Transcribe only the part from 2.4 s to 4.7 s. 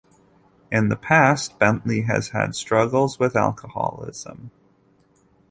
struggles with alcoholism.